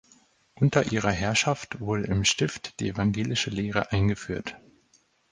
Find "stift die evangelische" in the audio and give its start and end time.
2.25-3.51